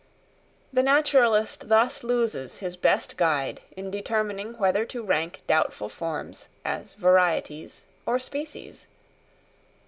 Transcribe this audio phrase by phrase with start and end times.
[0.73, 6.95] The naturalist thus loses his best guide in determining whether to rank doubtful forms as
[6.95, 8.87] varieties or species.